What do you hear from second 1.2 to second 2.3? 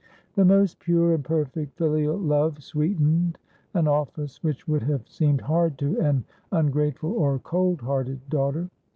perfect filial